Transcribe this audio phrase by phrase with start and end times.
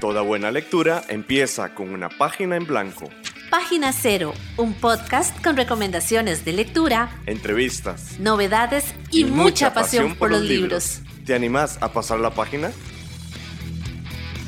[0.00, 3.10] Toda buena lectura empieza con una página en blanco.
[3.50, 10.42] Página Cero, un podcast con recomendaciones de lectura, entrevistas, novedades y, mucha, pasión, por los
[10.42, 11.00] libros.
[11.26, 12.70] ¿Te animás a pasar la página?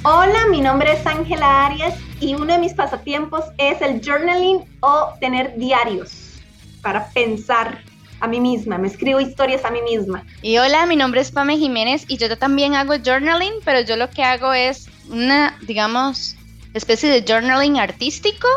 [0.05, 5.15] Hola, mi nombre es Ángela Arias y uno de mis pasatiempos es el journaling o
[5.21, 6.39] tener diarios
[6.81, 7.83] para pensar
[8.21, 10.25] a mí misma, me escribo historias a mí misma.
[10.43, 14.11] Y hola, mi nombre es Pame Jiménez y yo también hago journaling, pero yo lo
[14.11, 16.37] que hago es una, digamos,
[16.75, 18.49] especie de journaling artístico.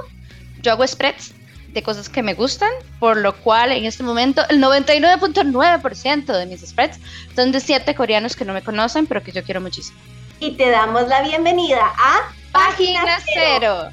[0.62, 1.34] Yo hago spreads
[1.74, 6.62] de cosas que me gustan, por lo cual en este momento el 99.9% de mis
[6.62, 7.00] spreads
[7.36, 9.98] son de siete coreanos que no me conocen, pero que yo quiero muchísimo.
[10.40, 13.90] Y te damos la bienvenida a Página, Cero.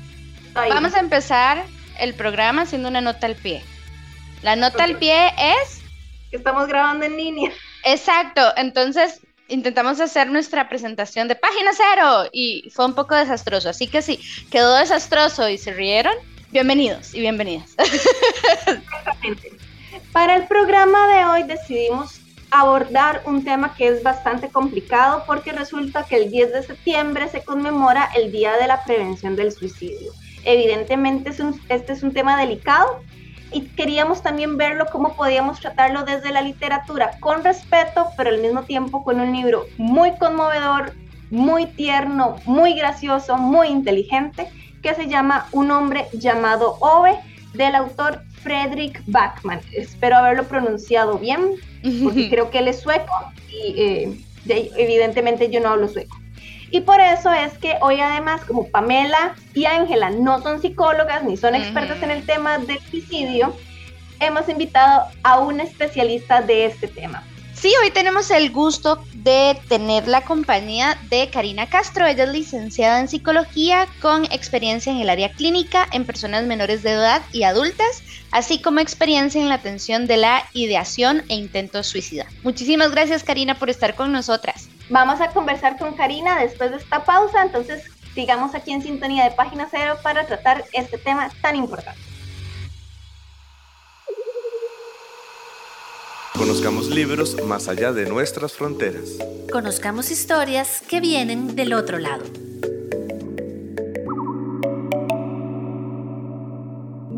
[0.55, 1.65] Vamos a empezar
[1.99, 3.63] el programa haciendo una nota al pie.
[4.43, 5.81] La nota al pie es...
[6.31, 7.51] Que estamos grabando en línea.
[7.85, 13.87] Exacto, entonces intentamos hacer nuestra presentación de página cero y fue un poco desastroso, así
[13.89, 14.19] que si
[14.51, 16.15] quedó desastroso y se rieron,
[16.51, 17.77] bienvenidos y bienvenidas.
[20.13, 22.21] Para el programa de hoy decidimos
[22.51, 27.43] abordar un tema que es bastante complicado porque resulta que el 10 de septiembre se
[27.43, 30.13] conmemora el Día de la Prevención del Suicidio.
[30.45, 31.31] Evidentemente
[31.69, 33.03] este es un tema delicado
[33.53, 38.63] y queríamos también verlo cómo podíamos tratarlo desde la literatura con respeto, pero al mismo
[38.63, 40.93] tiempo con un libro muy conmovedor,
[41.31, 44.49] muy tierno, muy gracioso, muy inteligente,
[44.83, 47.19] que se llama Un hombre llamado Ove,
[47.55, 49.61] del autor Frederick Backman.
[49.73, 51.57] Espero haberlo pronunciado bien,
[52.05, 53.13] porque creo que él es sueco
[53.49, 56.17] y eh, evidentemente yo no hablo sueco.
[56.71, 61.37] Y por eso es que hoy además, como Pamela y Ángela no son psicólogas ni
[61.37, 63.57] son expertas en el tema del suicidio,
[64.21, 67.25] hemos invitado a una especialista de este tema.
[67.55, 72.07] Sí, hoy tenemos el gusto de tener la compañía de Karina Castro.
[72.07, 76.93] Ella es licenciada en psicología con experiencia en el área clínica en personas menores de
[76.93, 78.03] edad y adultas,
[78.33, 82.27] así como experiencia en la atención de la ideación e intentos suicida.
[82.43, 84.69] Muchísimas gracias Karina por estar con nosotras.
[84.89, 89.31] Vamos a conversar con Karina después de esta pausa, entonces sigamos aquí en sintonía de
[89.31, 92.01] Página Cero para tratar este tema tan importante.
[96.41, 99.19] Conozcamos libros más allá de nuestras fronteras.
[99.53, 102.25] Conozcamos historias que vienen del otro lado.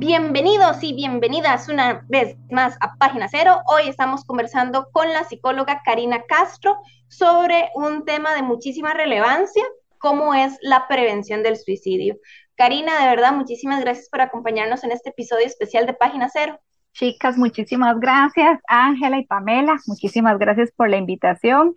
[0.04, 3.60] Bienvenidos y bienvenidas una vez más a Página Cero.
[3.66, 6.76] Hoy estamos conversando con la psicóloga Karina Castro
[7.06, 9.62] sobre un tema de muchísima relevancia,
[9.98, 12.16] como es la prevención del suicidio.
[12.56, 16.58] Karina, de verdad, muchísimas gracias por acompañarnos en este episodio especial de Página Cero.
[16.94, 18.58] Chicas, muchísimas gracias.
[18.66, 21.76] Ángela y Pamela, muchísimas gracias por la invitación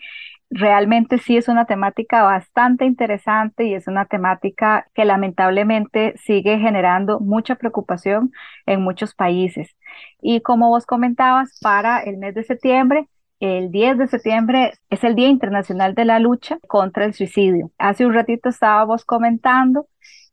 [0.50, 7.20] realmente sí es una temática bastante interesante y es una temática que lamentablemente sigue generando
[7.20, 8.32] mucha preocupación
[8.66, 9.76] en muchos países.
[10.22, 13.08] Y como vos comentabas, para el mes de septiembre,
[13.40, 17.72] el 10 de septiembre es el Día Internacional de la Lucha contra el Suicidio.
[17.78, 19.88] Hace un ratito estábamos comentando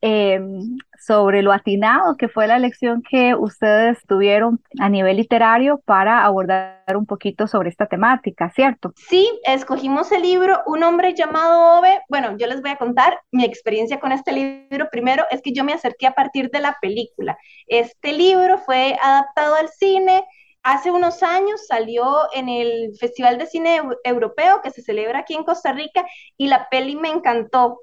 [0.04, 6.24] Em, sobre lo atinado que fue la lección que ustedes tuvieron a nivel literario para
[6.24, 8.92] abordar un poquito sobre esta temática, ¿cierto?
[8.96, 12.00] Sí, escogimos el libro Un hombre llamado Ove.
[12.08, 14.88] Bueno, yo les voy a contar mi experiencia con este libro.
[14.90, 17.38] Primero es que yo me acerqué a partir de la película.
[17.68, 20.24] Este libro fue adaptado al cine.
[20.64, 25.44] Hace unos años salió en el Festival de Cine Europeo que se celebra aquí en
[25.44, 26.04] Costa Rica
[26.36, 27.78] y la peli me encantó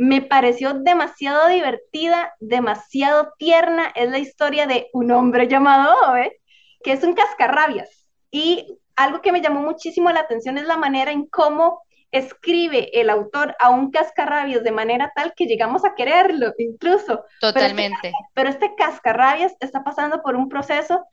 [0.00, 3.92] me pareció demasiado divertida, demasiado tierna.
[3.94, 6.40] Es la historia de un hombre llamado Ove,
[6.82, 8.08] que es un cascarrabias.
[8.30, 13.10] Y algo que me llamó muchísimo la atención es la manera en cómo escribe el
[13.10, 17.26] autor a un cascarrabias de manera tal que llegamos a quererlo, incluso.
[17.38, 18.10] Totalmente.
[18.32, 21.04] Pero este, cascarrabias está pasando por un proceso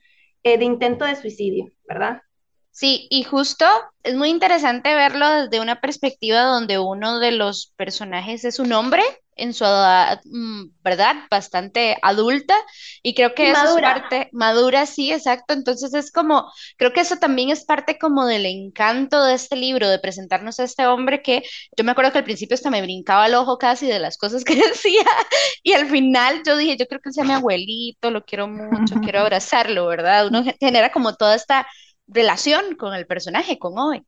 [0.44, 2.22] eh, de intento de suicidio, ¿verdad?
[2.70, 3.64] Sí, y justo
[4.04, 9.02] es muy interesante verlo desde una perspectiva donde uno de los personajes es un hombre
[9.38, 11.16] en su edad, mm, ¿verdad?
[11.30, 12.54] Bastante adulta
[13.02, 15.54] y creo que eso es parte madura, sí, exacto.
[15.54, 19.88] Entonces es como, creo que eso también es parte como del encanto de este libro,
[19.88, 21.42] de presentarnos a este hombre que
[21.76, 24.44] yo me acuerdo que al principio hasta me brincaba el ojo casi de las cosas
[24.44, 25.04] que decía
[25.62, 28.96] y al final yo dije, yo creo que él sea mi abuelito, lo quiero mucho,
[29.12, 30.26] quiero abrazarlo, ¿verdad?
[30.28, 31.66] Uno genera como toda esta
[32.08, 34.06] relación con el personaje, con Owen.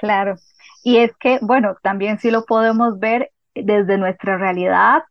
[0.00, 0.36] Claro,
[0.84, 5.02] y es que, bueno, también sí lo podemos ver desde nuestra realidad,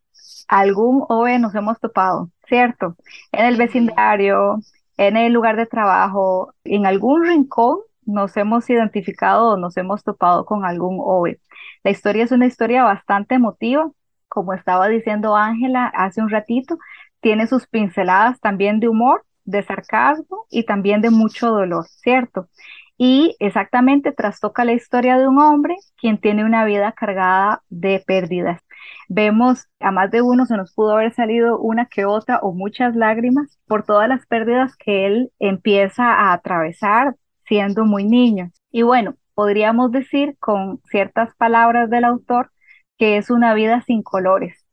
[0.48, 2.95] algún Owen nos hemos topado, ¿cierto?
[3.31, 4.60] En el vecindario,
[4.98, 10.45] en el lugar de trabajo, en algún rincón nos hemos identificado o nos hemos topado
[10.45, 11.38] con algún Owen.
[11.83, 13.92] La historia es una historia bastante emotiva,
[14.30, 16.78] como estaba diciendo Ángela hace un ratito,
[17.19, 22.50] tiene sus pinceladas también de humor, de sarcasmo y también de mucho dolor, ¿cierto?
[22.98, 28.62] Y exactamente trastoca la historia de un hombre quien tiene una vida cargada de pérdidas.
[29.10, 32.96] Vemos a más de uno se nos pudo haber salido una que otra o muchas
[32.96, 37.16] lágrimas por todas las pérdidas que él empieza a atravesar
[37.46, 38.52] siendo muy niño.
[38.72, 42.52] Y bueno, podríamos decir con ciertas palabras del autor
[42.98, 44.67] que es una vida sin colores.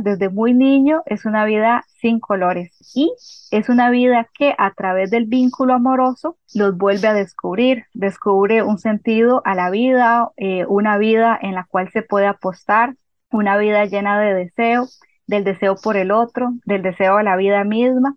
[0.00, 3.10] Desde muy niño es una vida sin colores y
[3.50, 8.78] es una vida que a través del vínculo amoroso los vuelve a descubrir, descubre un
[8.78, 12.94] sentido a la vida, eh, una vida en la cual se puede apostar,
[13.30, 14.86] una vida llena de deseo,
[15.26, 18.16] del deseo por el otro, del deseo a la vida misma,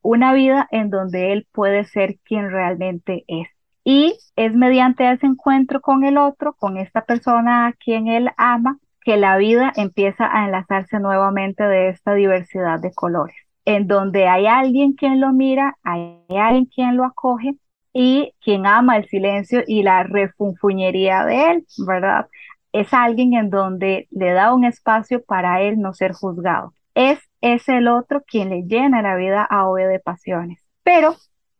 [0.00, 3.48] una vida en donde él puede ser quien realmente es.
[3.84, 8.78] Y es mediante ese encuentro con el otro, con esta persona a quien él ama,
[9.08, 13.34] que la vida empieza a enlazarse nuevamente de esta diversidad de colores,
[13.64, 17.54] en donde hay alguien quien lo mira, hay alguien quien lo acoge
[17.94, 22.26] y quien ama el silencio y la refunfuñería de él, ¿verdad?
[22.72, 26.74] Es alguien en donde le da un espacio para él no ser juzgado.
[26.94, 30.62] Es, es el otro quien le llena la vida a Ove de pasiones.
[30.82, 31.14] Pero,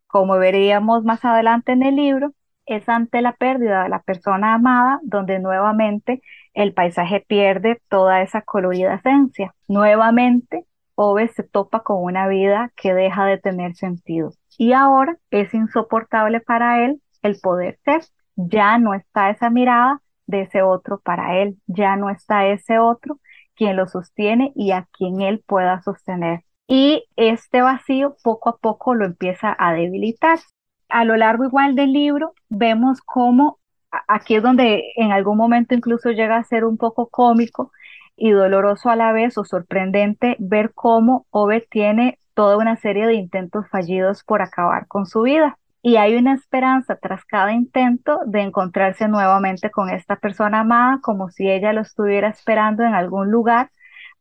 [0.07, 2.35] como veríamos más adelante en el libro,
[2.69, 6.23] es ante la pérdida de la persona amada donde nuevamente
[6.55, 9.55] el paisaje pierde toda esa colorida esencia.
[9.69, 14.33] Nuevamente, Ove se topa con una vida que deja de tener sentido.
[14.59, 18.03] Y ahora es insoportable para él el poder ser.
[18.37, 23.19] Ya no está esa mirada de ese otro para él, ya no está ese otro
[23.55, 26.45] quien lo sostiene y a quien él pueda sostener.
[26.67, 30.39] Y este vacío poco a poco lo empieza a debilitar.
[30.89, 33.59] A lo largo igual del libro vemos cómo
[34.07, 37.73] aquí es donde en algún momento incluso llega a ser un poco cómico
[38.17, 43.15] y doloroso a la vez o sorprendente ver cómo Ove tiene toda una serie de
[43.15, 45.59] intentos fallidos por acabar con su vida.
[45.83, 51.31] Y hay una esperanza tras cada intento de encontrarse nuevamente con esta persona amada como
[51.31, 53.71] si ella lo estuviera esperando en algún lugar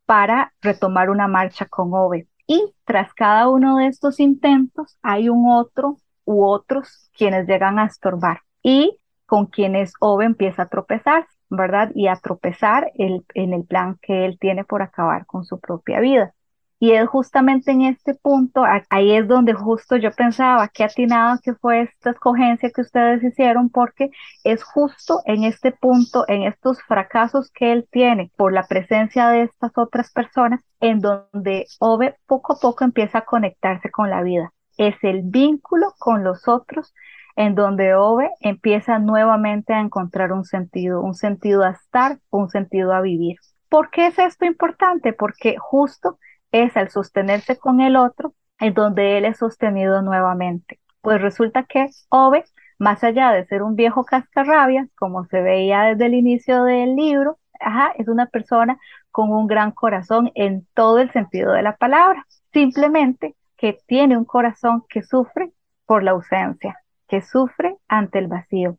[0.05, 2.27] para retomar una marcha con Ove.
[2.45, 7.85] Y tras cada uno de estos intentos hay un otro u otros quienes llegan a
[7.85, 8.41] estorbar.
[8.61, 11.91] Y con quienes Ove empieza a tropezar, ¿verdad?
[11.95, 16.33] Y a tropezar en el plan que él tiene por acabar con su propia vida.
[16.79, 21.55] Y es justamente en este punto, ahí es donde justo yo pensaba que atinado que
[21.55, 24.11] fue esta escogencia que ustedes hicieron, porque
[24.43, 29.43] es justo en este punto, en estos fracasos que él tiene por la presencia de
[29.43, 34.53] estas otras personas, en donde Ove poco a poco empieza a conectarse con la vida.
[34.77, 36.93] Es el vínculo con los otros
[37.35, 42.93] en donde Ove empieza nuevamente a encontrar un sentido, un sentido a estar, un sentido
[42.93, 43.37] a vivir.
[43.69, 45.13] ¿Por qué es esto importante?
[45.13, 46.17] Porque justo
[46.51, 50.79] es al sostenerse con el otro en donde él es sostenido nuevamente.
[51.01, 52.43] Pues resulta que Ove,
[52.79, 57.37] más allá de ser un viejo cascarrabias, como se veía desde el inicio del libro,
[57.59, 58.79] ajá, es una persona
[59.11, 62.25] con un gran corazón en todo el sentido de la palabra.
[62.51, 65.51] Simplemente que tiene un corazón que sufre
[65.85, 66.77] por la ausencia,
[67.07, 68.77] que sufre ante el vacío,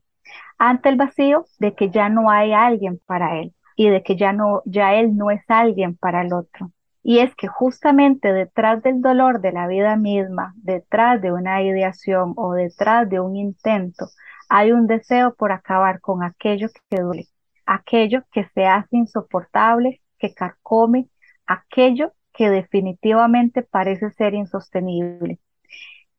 [0.58, 4.32] ante el vacío de que ya no hay alguien para él y de que ya
[4.32, 6.70] no, ya él no es alguien para el otro.
[7.02, 12.34] Y es que justamente detrás del dolor de la vida misma, detrás de una ideación
[12.36, 14.06] o detrás de un intento,
[14.48, 17.26] hay un deseo por acabar con aquello que duele,
[17.66, 21.08] aquello que se hace insoportable, que carcome,
[21.46, 25.40] aquello que definitivamente parece ser insostenible.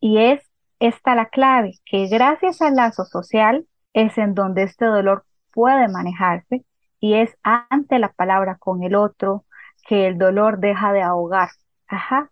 [0.02, 0.42] Y es
[0.80, 6.66] está la clave, que gracias al lazo social es en donde este dolor puede manejarse
[7.00, 9.46] y es ante la palabra con el otro
[9.88, 11.52] que el dolor deja de ahogar.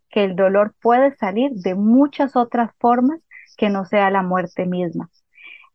[0.10, 3.22] Que el dolor puede salir de muchas otras formas
[3.56, 5.10] que no sea la muerte misma.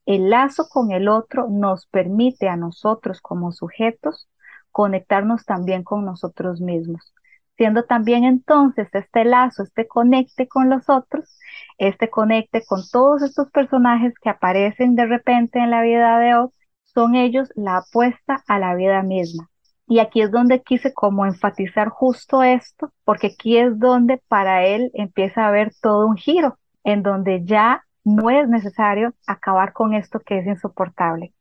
[0.05, 4.29] El lazo con el otro nos permite a nosotros como sujetos
[4.71, 7.13] conectarnos también con nosotros mismos
[7.57, 11.39] siendo también entonces este lazo, este conecte con los otros,
[11.79, 16.53] este conecte con todos estos personajes que aparecen de repente en la vida de Oz,
[16.85, 19.49] son ellos la apuesta a la vida misma.
[19.87, 24.91] Y aquí es donde quise como enfatizar justo esto, porque aquí es donde para él
[24.95, 30.21] empieza a haber todo un giro, en donde ya no es necesario acabar con esto
[30.21, 31.33] que es insoportable,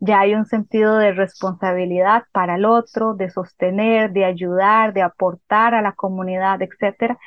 [0.00, 5.74] ya hay un sentido de responsabilidad para el otro, de sostener, de ayudar, de aportar
[5.74, 7.18] a la comunidad, etcétera,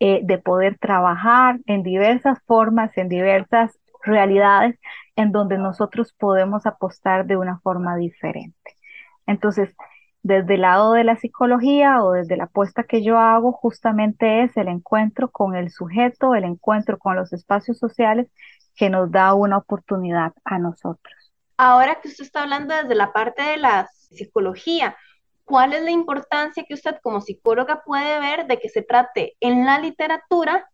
[0.00, 4.78] eh, de poder trabajar en diversas formas, en diversas realidades
[5.16, 8.76] en donde nosotros podemos apostar de una forma diferente.
[9.26, 9.74] Entonces,
[10.22, 14.56] desde el lado de la psicología o desde la apuesta que yo hago, justamente es
[14.56, 18.28] el encuentro con el sujeto, el encuentro con los espacios sociales
[18.76, 21.29] que nos da una oportunidad a nosotros.
[21.62, 24.96] Ahora que usted está hablando desde la parte de la psicología,
[25.44, 29.66] ¿cuál es la importancia que usted como psicóloga puede ver de que se trate en
[29.66, 30.66] la literatura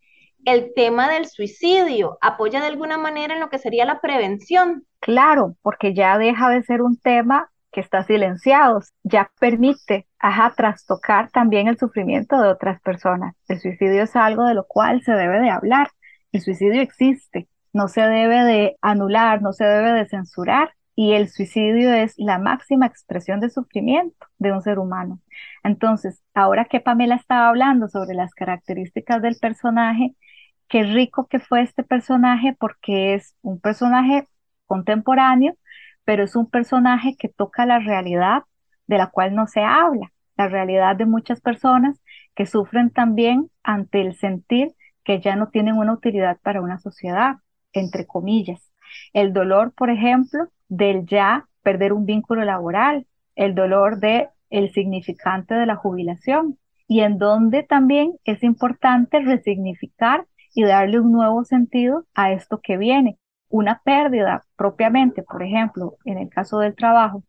[0.44, 2.18] el tema del suicidio?
[2.20, 4.84] ¿Apoya de alguna manera en lo que sería la prevención?
[5.00, 11.32] Claro, porque ya deja de ser un tema que está silenciado, ya permite, ajá, trastocar
[11.32, 13.34] también el sufrimiento de otras personas.
[13.48, 15.90] El suicidio es algo de lo cual se debe de hablar.
[16.30, 21.28] El suicidio existe, no se debe de anular, no se debe de censurar y el
[21.28, 25.20] suicidio es la máxima expresión de sufrimiento de un ser humano.
[25.62, 30.16] Entonces, ahora que Pamela estaba hablando sobre las características del personaje,
[30.68, 34.26] qué rico que fue este personaje porque es un personaje
[34.66, 35.54] contemporáneo,
[36.04, 38.44] pero es un personaje que toca la realidad
[38.86, 42.00] de la cual no se habla, la realidad de muchas personas
[42.34, 44.74] que sufren también ante el sentir
[45.04, 47.36] que ya no tienen una utilidad para una sociedad,
[47.72, 48.72] entre comillas.
[49.12, 55.54] El dolor, por ejemplo, del ya perder un vínculo laboral, el dolor de el significante
[55.54, 56.58] de la jubilación
[56.88, 62.76] y en donde también es importante resignificar y darle un nuevo sentido a esto que
[62.76, 63.18] viene.
[63.48, 67.22] Una pérdida propiamente, por ejemplo, en el caso del trabajo,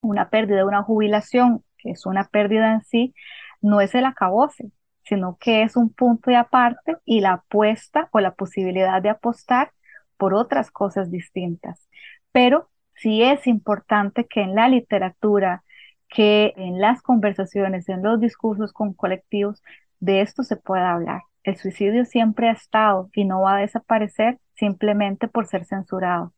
[0.00, 3.14] una pérdida de una jubilación, que es una pérdida en sí,
[3.60, 4.70] no es el acabose,
[5.04, 9.72] sino que es un punto de aparte y la apuesta o la posibilidad de apostar
[10.16, 11.88] por otras cosas distintas.
[12.32, 12.70] Pero
[13.02, 15.64] sí es importante que en la literatura,
[16.08, 19.62] que en las conversaciones, en los discursos con colectivos,
[20.00, 21.22] de esto se pueda hablar.
[21.42, 26.32] El suicidio siempre ha estado y no va a desaparecer simplemente por ser censurado.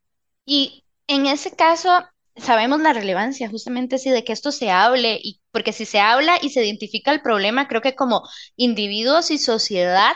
[0.46, 1.90] Y en ese caso,
[2.36, 6.36] sabemos la relevancia justamente sí de que esto se hable y porque si se habla
[6.40, 8.22] y se identifica el problema, creo que como
[8.56, 10.14] individuos y sociedad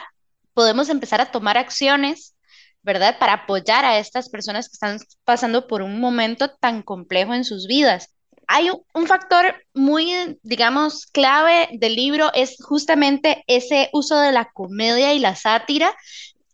[0.55, 2.35] podemos empezar a tomar acciones
[2.83, 3.19] ¿verdad?
[3.19, 7.67] Para apoyar a estas personas que están pasando por un momento tan complejo en sus
[7.67, 8.15] vidas.
[8.47, 15.13] Hay un, factor muy, digamos, clave del libro, es justamente ese uso de la comedia
[15.13, 15.95] y la sátira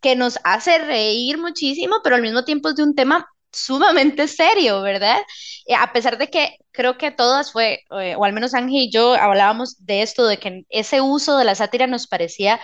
[0.01, 4.81] que nos hace reír muchísimo, pero al mismo tiempo es de un tema sumamente serio,
[4.81, 5.19] ¿verdad?
[5.65, 8.91] Eh, a pesar de que creo que todas fue, eh, o al menos Ángel y
[8.91, 12.59] yo hablábamos de esto, de que ese uso de la sátira nos parecía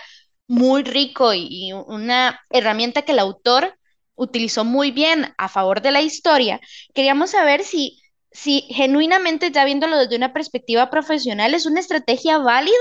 [0.48, 3.76] muy rico y, una herramienta que el autor
[4.14, 6.60] utilizó muy bien a favor de la historia,
[6.94, 12.76] queríamos saber si, si genuinamente, ya viéndolo desde una perspectiva profesional, es una estrategia válida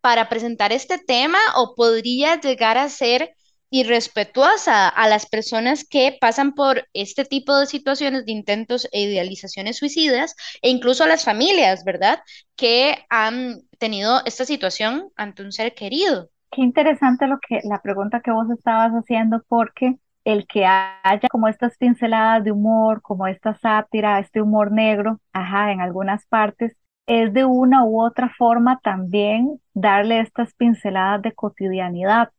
[0.00, 3.34] para presentar este tema o podría llegar a ser
[3.70, 9.78] irrespetuosa a las personas que pasan por este tipo de situaciones de intentos e idealizaciones
[9.78, 12.20] suicidas e incluso a las familias, ¿verdad?
[12.54, 16.30] Que han tenido esta situación ante un ser querido.
[16.54, 21.48] Qué interesante lo que la pregunta que vos estabas haciendo, porque el que haya como
[21.48, 27.32] estas pinceladas de humor, como esta sátira, este humor negro, ajá, en algunas partes, es
[27.32, 32.30] de una u otra forma también darle estas pinceladas de cotidianidad.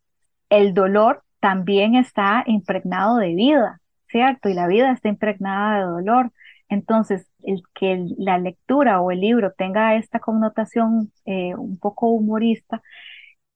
[0.49, 4.47] El dolor también está impregnado de vida, ¿cierto?
[4.47, 6.31] Y la vida está impregnada de dolor.
[6.69, 12.81] Entonces, el que la lectura o el libro tenga esta connotación eh, un poco humorista,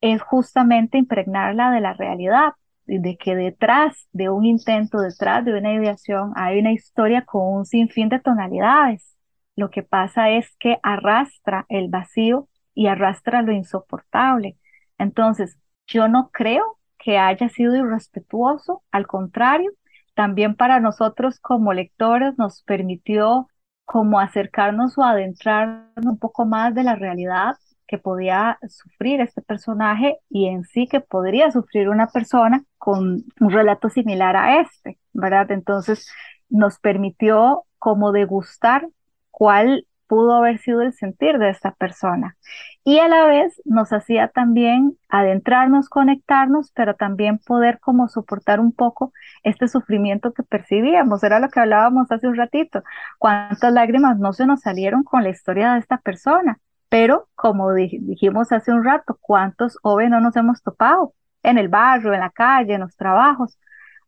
[0.02, 2.54] es justamente impregnarla de la realidad,
[2.86, 7.66] de que detrás de un intento, detrás de una ideación, hay una historia con un
[7.66, 9.16] sinfín de tonalidades.
[9.56, 14.58] Lo que pasa es que arrastra el vacío y arrastra lo insoportable.
[14.98, 19.72] Entonces, yo no creo que haya sido irrespetuoso, al contrario,
[20.16, 23.48] también para nosotros como lectores nos permitió
[23.86, 27.56] como acercarnos o adentrarnos un poco más de la realidad
[27.90, 33.50] que podía sufrir este personaje y en sí que podría sufrir una persona con un
[33.50, 35.50] relato similar a este, ¿verdad?
[35.50, 36.08] Entonces
[36.50, 38.88] nos permitió como degustar
[39.32, 42.38] cuál pudo haber sido el sentir de esta persona.
[42.84, 48.72] Y a la vez nos hacía también adentrarnos, conectarnos, pero también poder como soportar un
[48.72, 51.24] poco este sufrimiento que percibíamos.
[51.24, 52.84] Era lo que hablábamos hace un ratito.
[53.18, 56.60] Cuántas lágrimas no se nos salieron con la historia de esta persona.
[56.90, 61.14] Pero, como dijimos hace un rato, ¿cuántos OVE no nos hemos topado?
[61.44, 63.58] En el barrio, en la calle, en los trabajos.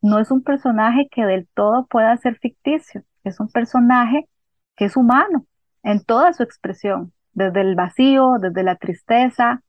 [0.01, 4.27] No es un personaje que del todo pueda ser ficticio, es un personaje
[4.75, 5.45] que es humano
[5.83, 9.61] en toda su expresión, desde el vacío, desde la tristeza,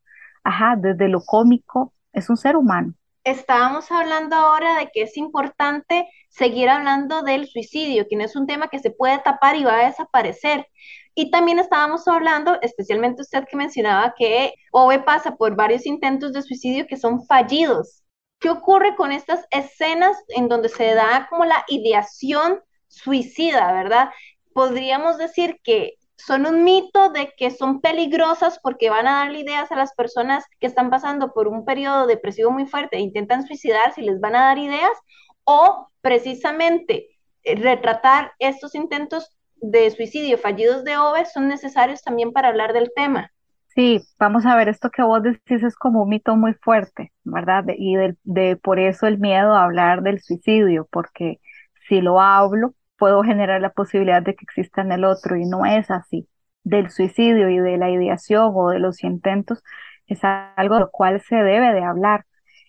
[0.45, 2.95] ajá, desde lo cómico, es un ser humano.
[3.25, 8.47] Estábamos hablando ahora de que es importante seguir hablando del suicidio, que no es un
[8.47, 10.67] tema que se puede tapar y va a desaparecer.
[11.15, 16.43] Y también estábamos hablando, especialmente usted que mencionaba que OVE pasa por varios intentos de
[16.43, 18.03] suicidio que son fallidos.
[18.39, 24.11] ¿Qué ocurre con estas escenas en donde se da como la ideación suicida, verdad?
[24.53, 25.95] Podríamos decir que
[26.27, 30.45] son un mito de que son peligrosas porque van a darle ideas a las personas
[30.61, 34.37] que están pasando por un periodo depresivo muy fuerte e intentan suicidarse y les van
[34.37, 34.93] a dar ideas,
[35.45, 37.09] o precisamente
[37.43, 42.93] eh, retratar estos intentos de suicidio fallidos de OVE son necesarios también para hablar del
[42.95, 43.31] tema.
[43.75, 47.65] Sí, vamos a ver, esto que vos decís es como un mito muy fuerte, ¿verdad?
[47.69, 51.41] y de, por eso el miedo a hablar del suicidio, porque
[51.89, 55.67] si lo hablo, puedo generar la posibilidad de que exista en el otro y no
[55.67, 56.29] es así.
[56.63, 59.65] Del suicidio y de la ideación o de los intentos
[60.07, 62.27] es algo de lo cual se debe de hablar.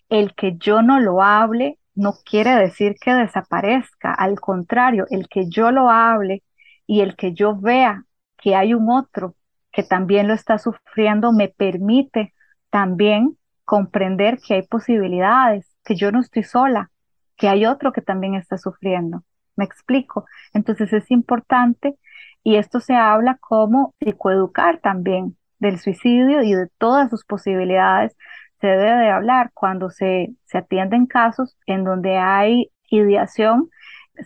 [0.08, 5.48] El que yo no lo hable no quiere decir que desaparezca, al contrario, el que
[5.48, 6.42] yo lo hable
[6.84, 8.02] y el que yo vea
[8.36, 9.36] que hay un otro
[9.70, 12.34] que también lo está sufriendo me permite
[12.70, 16.90] también comprender que hay posibilidades, que yo no estoy sola,
[17.36, 19.22] que hay otro que también está sufriendo.
[19.56, 20.26] ¿Me explico?
[20.52, 21.96] Entonces es importante
[22.42, 28.16] y esto se habla como psicoeducar también del suicidio y de todas sus posibilidades.
[28.60, 33.70] Se debe de hablar cuando se, se atienden casos en donde hay ideación,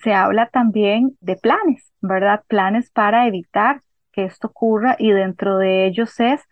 [0.02, 2.42] se habla también de planes, ¿verdad?
[2.48, 3.82] Planes para evitar
[4.12, 6.42] que esto ocurra y dentro de ellos es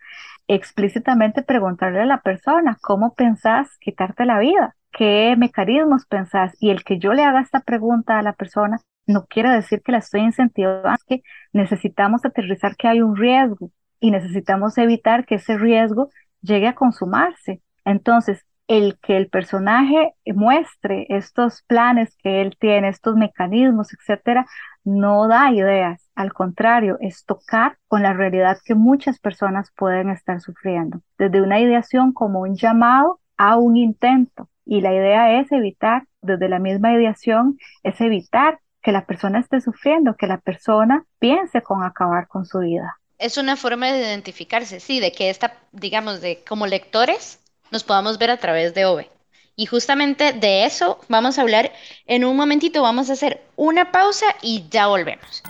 [0.47, 4.75] explícitamente preguntarle a la persona, ¿cómo pensás quitarte la vida?
[4.97, 9.25] Qué mecanismos pensás y el que yo le haga esta pregunta a la persona no
[9.27, 11.21] quiere decir que la estoy incentivando, es que
[11.53, 16.09] necesitamos aterrizar que hay un riesgo y necesitamos evitar que ese riesgo
[16.41, 17.61] llegue a consumarse.
[17.85, 24.45] Entonces, el que el personaje muestre estos planes que él tiene, estos mecanismos, etcétera,
[24.83, 26.09] no da ideas.
[26.15, 31.01] Al contrario, es tocar con la realidad que muchas personas pueden estar sufriendo.
[31.17, 34.49] Desde una ideación como un llamado a un intento.
[34.67, 39.61] Y la idea es evitar, desde la misma ideación, es evitar que la persona esté
[39.61, 42.99] sufriendo, que la persona piense con acabar con su vida.
[43.17, 47.39] Es una forma de identificarse, sí, de que esta, digamos, de como lectores
[47.71, 49.09] nos podamos ver a través de OVE.
[49.55, 51.71] Y justamente de eso vamos a hablar
[52.05, 55.41] en un momentito, vamos a hacer una pausa y ya volvemos.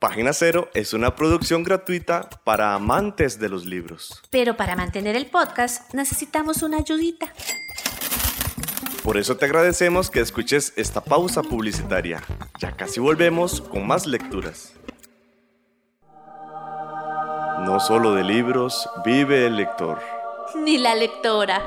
[0.00, 4.22] Página Cero es una producción gratuita para amantes de los libros.
[4.30, 7.30] Pero para mantener el podcast necesitamos una ayudita.
[9.02, 12.22] Por eso te agradecemos que escuches esta pausa publicitaria.
[12.58, 14.72] Ya casi volvemos con más lecturas.
[17.66, 20.00] No solo de libros vive el lector.
[20.64, 21.66] Ni la lectora.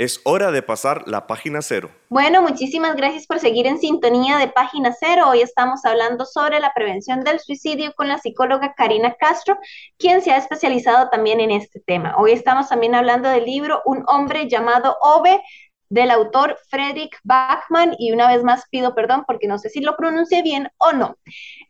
[0.00, 1.90] Es hora de pasar la página cero.
[2.08, 5.24] Bueno, muchísimas gracias por seguir en sintonía de página cero.
[5.28, 9.58] Hoy estamos hablando sobre la prevención del suicidio con la psicóloga Karina Castro,
[9.98, 12.14] quien se ha especializado también en este tema.
[12.16, 15.42] Hoy estamos también hablando del libro Un hombre llamado Ove
[15.90, 19.98] del autor Frederick Bachman y una vez más pido perdón porque no sé si lo
[19.98, 21.18] pronuncié bien o no.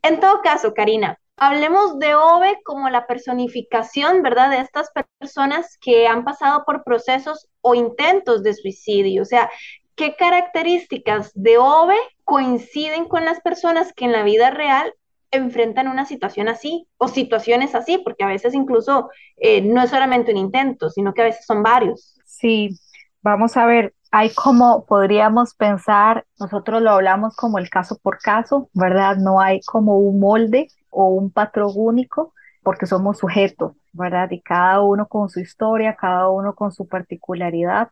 [0.03, 6.07] En todo caso, Karina, Hablemos de Ove como la personificación, ¿verdad?, de estas personas que
[6.07, 9.23] han pasado por procesos o intentos de suicidio.
[9.23, 9.51] O sea,
[9.95, 14.93] ¿qué características de Ove coinciden con las personas que en la vida real
[15.31, 17.97] enfrentan una situación así o situaciones así?
[17.97, 21.63] Porque a veces incluso eh, no es solamente un intento, sino que a veces son
[21.63, 22.19] varios.
[22.27, 22.79] Sí,
[23.23, 28.69] vamos a ver, hay como podríamos pensar, nosotros lo hablamos como el caso por caso,
[28.75, 29.17] ¿verdad?
[29.17, 34.31] No hay como un molde o un patrón único, porque somos sujetos, ¿verdad?
[34.31, 37.91] Y cada uno con su historia, cada uno con su particularidad,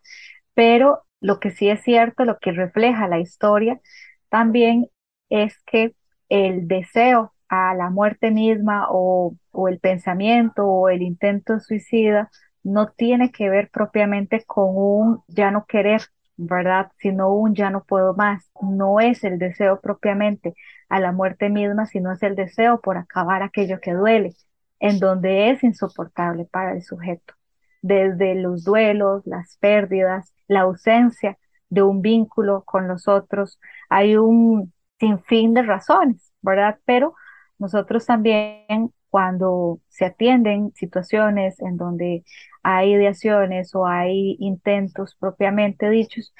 [0.54, 3.80] pero lo que sí es cierto, lo que refleja la historia
[4.28, 4.88] también
[5.30, 5.94] es que
[6.28, 9.34] el deseo a la muerte misma o,
[9.68, 12.30] el pensamiento o el intento suicida
[12.62, 16.02] no tiene que ver propiamente con un ya no querer,
[16.36, 16.92] ¿verdad?
[16.98, 18.50] Sino un ya no puedo más.
[18.60, 20.54] No es el deseo propiamente
[20.88, 24.34] a la muerte misma, sino es el deseo por acabar aquello que duele,
[24.80, 27.34] en donde es insoportable para el sujeto.
[27.82, 31.38] desde los duelos, las pérdidas, la ausencia
[31.70, 33.60] de un vínculo con los otros.
[33.88, 36.78] Hay un sinfín de razones, ¿verdad?
[36.84, 37.14] Pero
[37.58, 42.24] nosotros también cuando se atienden situaciones en donde
[42.62, 46.34] hay ideaciones o hay intentos propiamente dichos,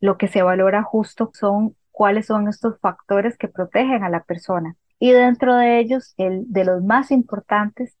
[0.00, 4.74] lo que se valora justo son cuáles son estos factores que protegen a la persona.
[4.98, 7.96] Y dentro de ellos, el de los más importantes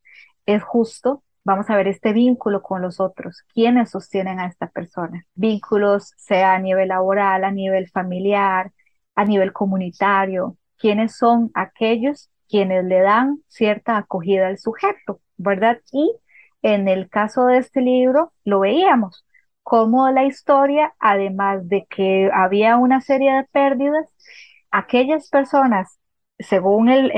[0.46, 5.24] es justo, vamos a ver este vínculo con los otros, quiénes sostienen a esta persona.
[5.36, 8.72] Vínculos sea a nivel laboral, a nivel familiar,
[9.14, 15.80] a nivel comunitario, quiénes son aquellos quienes le dan cierta acogida al sujeto, ¿verdad?
[15.92, 16.14] Y
[16.62, 19.24] en el caso de este libro lo veíamos,
[19.64, 24.06] como la historia, además de que había una serie de pérdidas,
[24.70, 25.98] aquellas personas,
[26.38, 27.10] según el,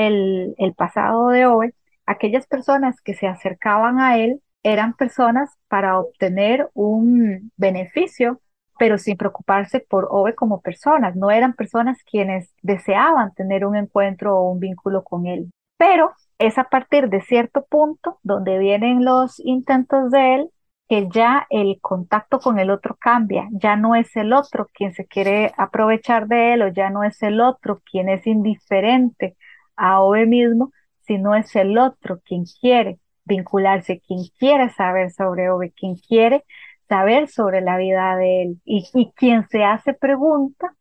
[0.57, 1.75] el, pasado de hoy,
[2.07, 8.41] aquellas personas que se acercaban a él eran personas para obtener un beneficio,
[8.79, 11.17] pero sin preocuparse por Ove como personas.
[11.17, 15.51] No eran personas quienes deseaban tener un encuentro o un vínculo con él.
[15.79, 20.51] Pero es a partir de cierto punto donde vienen los intentos de él
[20.89, 25.07] que ya el contacto con el otro cambia, ya no es el otro quien se
[25.07, 29.37] quiere aprovechar de él o ya no es el otro quien es indiferente
[29.77, 30.73] a Ove mismo,
[31.03, 36.45] sino es el otro quien quiere vincularse, quien quiere saber sobre Ove, quien quiere
[36.89, 40.73] saber sobre la vida de él y, y quien se hace pregunta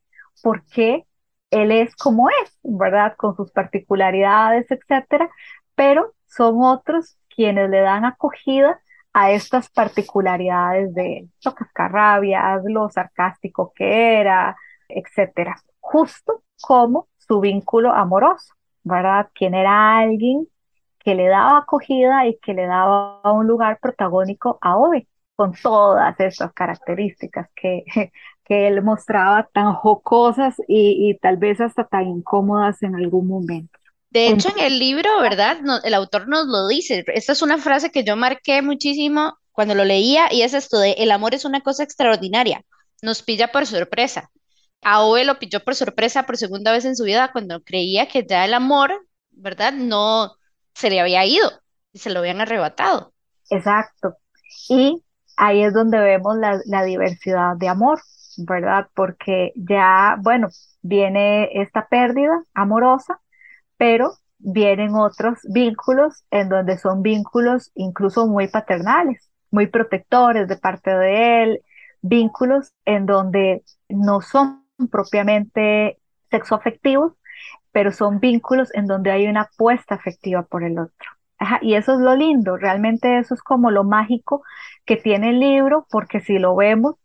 [0.43, 1.05] por qué
[1.51, 3.15] él es como es, ¿verdad?
[3.17, 5.29] Con sus particularidades, etcétera,
[5.75, 8.79] pero son otros quienes le dan acogida
[9.17, 14.57] a estas particularidades de lo cascarrabias, lo sarcástico que era,
[14.89, 19.29] etcétera, justo como su vínculo amoroso, ¿verdad?
[19.33, 20.47] Quien era alguien
[20.99, 26.19] que le daba acogida y que le daba un lugar protagónico a Ove, con todas
[26.19, 27.85] estas características que,
[28.43, 33.79] que él mostraba tan jocosas y tal vez hasta tan incómodas en algún momento.
[34.09, 35.57] De hecho, en el libro, ¿verdad?
[35.83, 37.03] el autor nos lo dice.
[37.07, 40.91] Esta es una frase que yo marqué muchísimo cuando lo leía y es esto de
[40.93, 42.63] el amor es una cosa extraordinaria,
[43.01, 44.31] nos pilla por sorpresa.
[44.81, 48.25] A Ove lo pilló por sorpresa por segunda vez en su vida cuando creía que
[48.25, 48.91] ya el amor,
[49.31, 49.73] ¿verdad?
[49.73, 50.35] No
[50.73, 51.49] se le había ido
[51.91, 53.13] y se lo habían arrebatado.
[53.49, 54.17] Exacto.
[54.69, 55.03] Y
[55.37, 57.99] ahí es donde vemos la, la diversidad de amor,
[58.37, 58.87] ¿verdad?
[58.93, 60.49] Porque ya, bueno,
[60.81, 63.19] viene esta pérdida amorosa
[63.77, 70.95] pero vienen otros vínculos en donde son vínculos incluso muy paternales, muy protectores de parte
[70.95, 71.61] de él,
[72.01, 77.13] vínculos en donde no son propiamente sexoafectivos,
[77.71, 81.09] pero son vínculos en donde hay una apuesta afectiva por el otro.
[81.61, 84.43] y eso es lo lindo, realmente eso es como lo mágico
[84.85, 86.95] que tiene el libro, porque si lo vemos,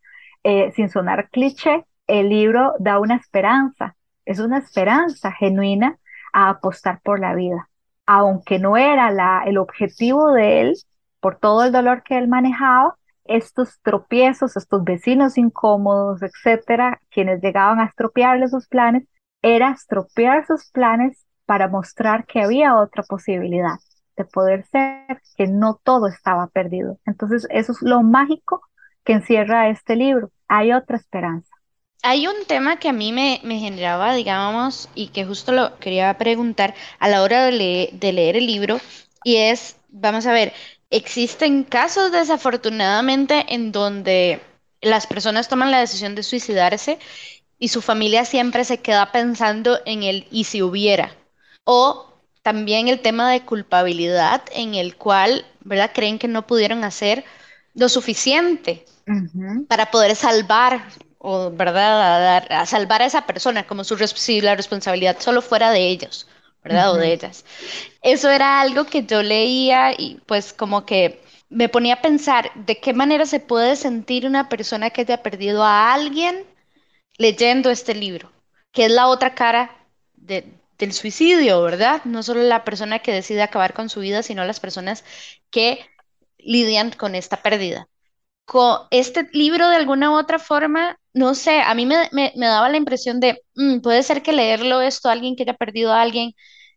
[0.45, 5.99] eh, sin sonar cliché, el libro da una esperanza, es una esperanza genuina
[6.33, 7.69] a apostar por la vida.
[8.07, 10.75] Aunque no era la, el objetivo de él,
[11.21, 17.79] por todo el dolor que él manejaba, estos tropiezos, estos vecinos incómodos, etcétera, quienes llegaban
[17.81, 19.07] a estropearle sus planes,
[19.43, 23.79] era estropear sus planes para mostrar que había otra posibilidad
[24.17, 26.99] de poder ser, que no todo estaba perdido.
[27.07, 28.61] Entonces, eso es lo mágico
[29.05, 30.31] que encierra este libro.
[30.49, 31.50] Hay otra esperanza.
[32.03, 36.75] Hay un tema que a mí me, generaba, digamos, y que justo lo quería preguntar
[36.99, 38.81] a la hora de, leer el libro,
[39.23, 40.55] y es, vamos a ver,
[40.89, 44.41] existen casos desafortunadamente en donde
[44.81, 46.99] las personas toman la decisión de suicidarse
[47.59, 51.15] y su familia siempre se queda pensando en el y si hubiera.
[51.65, 55.91] O también el tema de culpabilidad en el cual, ¿verdad?
[55.95, 57.25] Creen que no pudieron hacer
[57.75, 58.87] lo suficiente
[59.69, 60.83] para poder salvar
[61.23, 65.43] o verdad a, dar, a salvar a esa persona como su si la responsabilidad solo
[65.43, 66.27] fuera de ellos
[66.63, 67.45] verdad o de ellas.
[68.03, 72.79] Eso era algo que yo leía y pues como que me ponía a pensar de
[72.81, 76.47] qué manera se puede sentir una persona que haya perdido a alguien
[77.19, 78.33] leyendo este libro
[78.73, 79.77] que es la otra cara
[80.15, 80.47] de,
[80.79, 84.61] del suicidio verdad no solo la persona que decide acabar con su vida sino las
[84.61, 85.05] personas
[85.51, 85.85] que
[86.39, 87.89] lidian con esta pérdida
[88.91, 93.21] este libro de alguna u otra forma, no sé, a mí me, daba la impresión
[93.21, 96.33] de, mm, puede ser que leerlo esto a alguien que haya perdido a alguien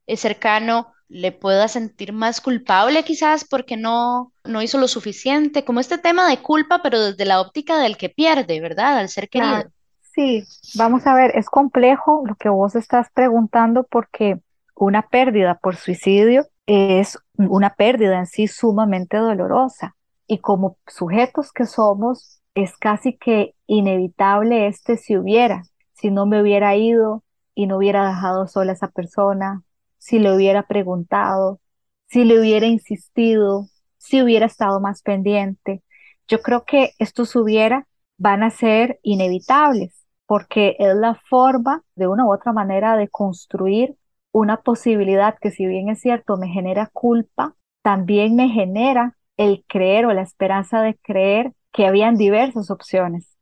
[0.05, 5.79] eh, cercano le pueda sentir más culpable quizás porque no, no hizo lo suficiente, como
[5.79, 8.97] este tema de culpa, pero desde la óptica del que pierde, ¿verdad?
[8.97, 9.65] Al ser querido.
[10.01, 10.43] Sí,
[10.75, 14.39] vamos a ver, es complejo lo que vos estás preguntando porque
[14.75, 19.95] una pérdida por suicidio es una pérdida en sí sumamente dolorosa
[20.27, 26.41] y como sujetos que somos, es casi que inevitable este si hubiera, si no me
[26.41, 27.23] hubiera ido
[27.55, 29.63] y no hubiera dejado sola a esa persona,
[29.97, 31.59] si le hubiera preguntado,
[32.07, 35.83] si le hubiera insistido, si hubiera estado más pendiente.
[36.27, 42.25] Yo creo que estos hubiera van a ser inevitables porque es la forma de una
[42.25, 43.97] u otra manera de construir
[44.31, 50.05] una posibilidad que si bien es cierto me genera culpa, también me genera el creer
[50.05, 53.37] o la esperanza de creer que habían diversas opciones.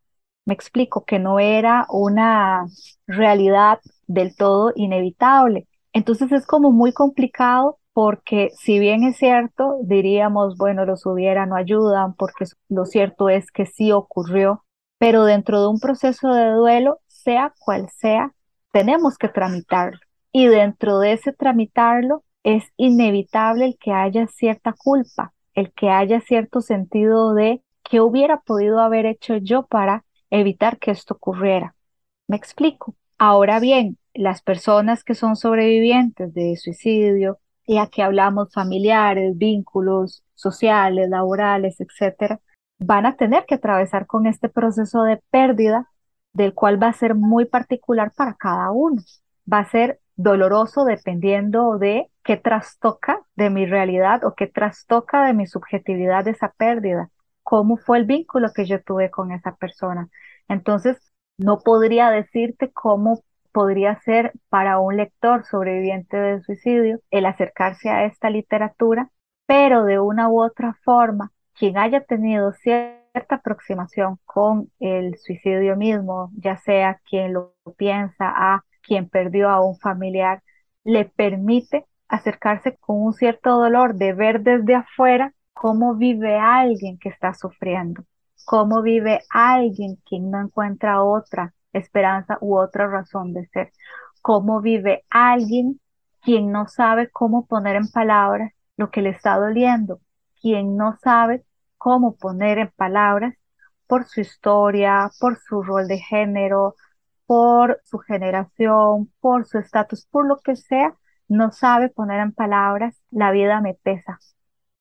[0.46, 2.66] Me explico que no era una
[3.08, 5.68] realidad del todo inevitable.
[5.94, 11.56] Entonces es como muy complicado porque si bien es cierto, diríamos, bueno, los hubiera no
[11.56, 14.64] ayudan, porque lo cierto es que sí ocurrió,
[14.98, 18.32] pero dentro de un proceso de duelo, sea cual sea,
[18.72, 20.00] tenemos que tramitarlo.
[20.32, 26.22] Y dentro de ese tramitarlo es inevitable el que haya cierta culpa, el que haya
[26.22, 31.76] cierto sentido de qué hubiera podido haber hecho yo para evitar que esto ocurriera.
[32.28, 32.96] Me explico.
[33.18, 41.10] Ahora bien, las personas que son sobrevivientes de suicidio, y aquí hablamos familiares, vínculos sociales,
[41.10, 42.42] laborales, etcétera,
[42.80, 45.90] van a tener que atravesar con este proceso de pérdida,
[46.34, 49.02] del cual va a ser muy particular para cada uno.
[49.52, 55.34] Va a ser doloroso dependiendo de qué trastoca de mi realidad o qué trastoca de
[55.34, 57.10] mi subjetividad esa pérdida,
[57.44, 60.10] cómo fue el vínculo que yo tuve con esa persona.
[60.48, 60.98] Entonces,
[61.38, 68.06] no podría decirte cómo podría ser para un lector sobreviviente del suicidio el acercarse a
[68.06, 69.10] esta literatura,
[69.46, 76.32] pero de una u otra forma, quien haya tenido cierta aproximación con el suicidio mismo,
[76.38, 80.44] ya sea quien lo piensa a quien perdió a un familiar,
[80.84, 87.10] le permite acercarse con un cierto dolor de ver desde afuera cómo vive alguien que
[87.10, 88.04] está sufriendo,
[88.46, 93.72] cómo vive alguien que no encuentra otra esperanza u otra razón de ser,
[94.22, 95.80] cómo vive alguien
[96.22, 100.00] quien no sabe cómo poner en palabras lo que le está doliendo,
[100.42, 101.46] quien no sabe
[101.78, 103.36] cómo poner en palabras
[103.88, 106.76] por su historia, por su rol de género,
[107.32, 110.98] por su generación, por su estatus, por lo que sea,
[111.30, 114.20] no sabe poner en palabras, la vida me pesa.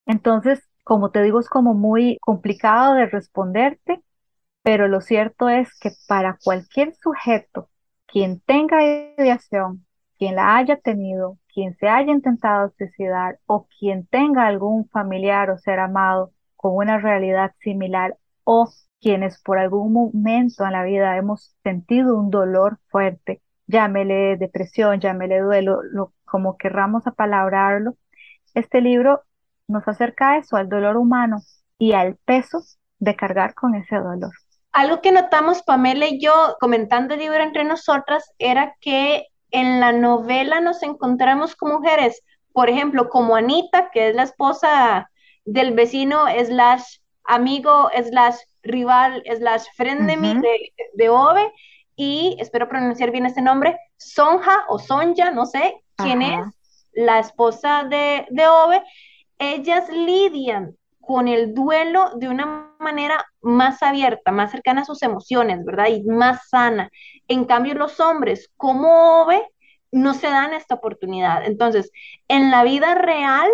[0.05, 4.03] Entonces, como te digo, es como muy complicado de responderte,
[4.63, 7.71] pero lo cierto es que para cualquier sujeto,
[8.07, 9.87] quien tenga ideación,
[10.19, 15.59] quien la haya tenido, quien se haya intentado suicidar o quien tenga algún familiar o
[15.59, 18.69] ser amado con una realidad similar o
[19.01, 25.41] quienes por algún momento en la vida hemos sentido un dolor fuerte, llámele depresión, llámele
[25.41, 27.97] duelo, lo, como querramos apalabrarlo,
[28.55, 29.23] este libro
[29.69, 31.43] nos acerca a eso, al dolor humano
[31.79, 32.63] y al peso
[32.99, 34.33] de cargar con ese dolor.
[34.73, 39.93] Algo que notamos Pamela y yo comentando el libro entre nosotras era que en la
[39.93, 45.11] novela nos encontramos con mujeres, por ejemplo, como Anita, que es la esposa
[45.45, 51.53] del vecino slash amigo slash rival slash friend de, de, de Ove,
[51.97, 56.41] y espero pronunciar bien este nombre, Sonja o Sonja, no sé quién es,
[56.93, 58.83] la esposa de, de Ove,
[59.39, 65.65] ellas lidian con el duelo de una manera más abierta, más cercana a sus emociones,
[65.65, 65.89] ¿verdad?
[65.89, 66.91] Y más sana.
[67.27, 69.43] En cambio, los hombres, como Ove,
[69.93, 71.45] no se dan esta oportunidad.
[71.45, 71.91] Entonces,
[72.29, 73.51] en la vida real,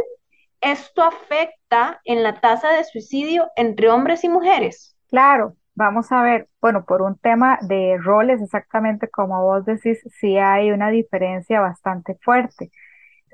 [0.61, 4.97] esto afecta en la tasa de suicidio entre hombres y mujeres.
[5.09, 10.37] Claro, vamos a ver, bueno, por un tema de roles, exactamente como vos decís, sí
[10.38, 12.71] hay una diferencia bastante fuerte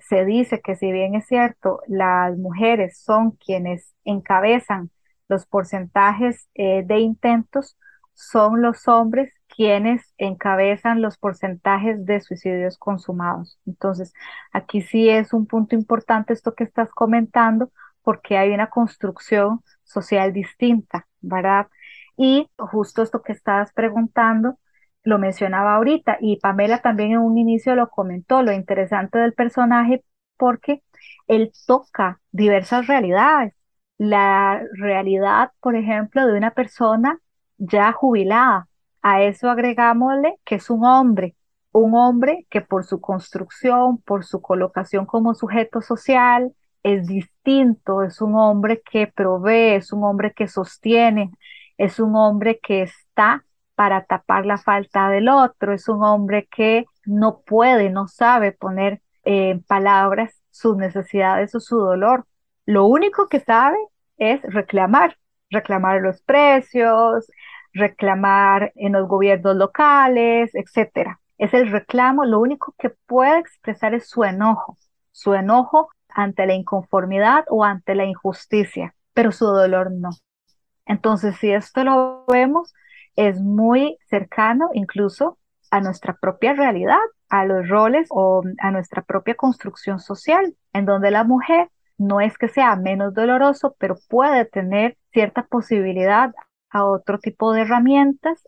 [0.08, 4.90] se dice que si bien es cierto, las mujeres son quienes encabezan
[5.28, 7.76] los porcentajes eh, de intentos,
[8.14, 13.58] son los hombres quienes encabezan los porcentajes de suicidios consumados.
[13.66, 14.12] Entonces,
[14.52, 17.70] aquí sí es un punto importante esto que estás comentando,
[18.02, 21.68] porque hay una construcción social distinta, ¿verdad?
[22.16, 24.58] Y justo esto que estabas preguntando,
[25.04, 30.04] lo mencionaba ahorita y Pamela también en un inicio lo comentó, lo interesante del personaje
[30.36, 30.82] porque
[31.26, 33.54] él toca diversas realidades.
[33.98, 37.20] La realidad, por ejemplo, de una persona
[37.62, 38.68] ya jubilada.
[39.02, 41.36] A eso agregámosle que es un hombre,
[41.72, 48.20] un hombre que por su construcción, por su colocación como sujeto social, es distinto, es
[48.20, 51.30] un hombre que provee, es un hombre que sostiene,
[51.78, 53.44] es un hombre que está
[53.74, 59.00] para tapar la falta del otro, es un hombre que no puede, no sabe poner
[59.24, 62.26] en palabras sus necesidades o su dolor.
[62.66, 63.78] Lo único que sabe
[64.18, 65.16] es reclamar,
[65.50, 67.26] reclamar los precios,
[67.72, 71.20] reclamar en los gobiernos locales, etcétera.
[71.38, 74.78] Es el reclamo, lo único que puede expresar es su enojo,
[75.10, 80.10] su enojo ante la inconformidad o ante la injusticia, pero su dolor no.
[80.86, 82.74] Entonces, si esto lo vemos,
[83.16, 85.38] es muy cercano incluso
[85.70, 91.10] a nuestra propia realidad, a los roles o a nuestra propia construcción social, en donde
[91.10, 96.32] la mujer no es que sea menos doloroso, pero puede tener cierta posibilidad
[96.72, 98.42] a otro tipo de herramientas,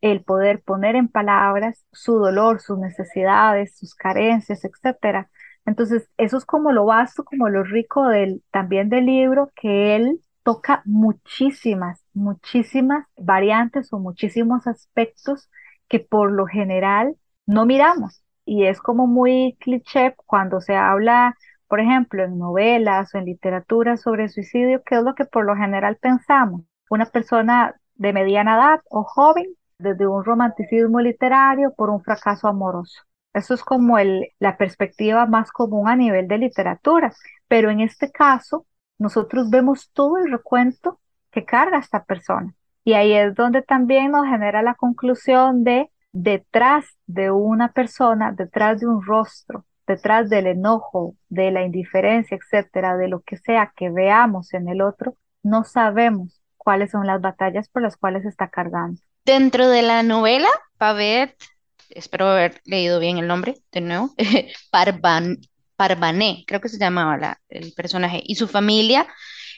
[0.00, 5.30] el poder poner en palabras su dolor, sus necesidades, sus carencias, etcétera.
[5.64, 10.20] Entonces, eso es como lo vasto, como lo rico del, también del libro, que él
[10.42, 15.48] toca muchísimas, muchísimas variantes o muchísimos aspectos
[15.88, 18.24] que por lo general no miramos.
[18.44, 21.36] Y es como muy cliché cuando se habla,
[21.68, 25.54] por ejemplo, en novelas o en literatura sobre suicidio, que es lo que por lo
[25.56, 26.62] general pensamos.
[26.92, 29.46] Una persona de mediana edad o joven,
[29.78, 33.00] desde un romanticismo literario por un fracaso amoroso.
[33.32, 37.10] Eso es como el, la perspectiva más común a nivel de literatura.
[37.48, 38.66] Pero en este caso,
[38.98, 41.00] nosotros vemos todo el recuento
[41.30, 42.52] que carga esta persona.
[42.84, 48.80] Y ahí es donde también nos genera la conclusión de detrás de una persona, detrás
[48.80, 53.88] de un rostro, detrás del enojo, de la indiferencia, etcétera, de lo que sea que
[53.88, 59.00] veamos en el otro, no sabemos cuáles son las batallas por las cuales está cargando.
[59.24, 60.48] Dentro de la novela,
[60.78, 61.36] Pavet,
[61.90, 64.14] espero haber leído bien el nombre de nuevo,
[64.70, 65.38] Parvan,
[65.76, 69.06] Parvané, creo que se llamaba el personaje, y su familia,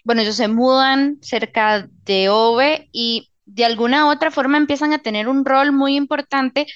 [0.05, 4.99] bueno, ellos se mudan cerca de Ove y de alguna u otra forma empiezan a
[4.99, 6.67] tener un rol muy importante